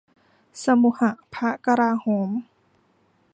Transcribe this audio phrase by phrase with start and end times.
[0.63, 1.01] สมุห
[1.33, 2.29] พระกลาโหม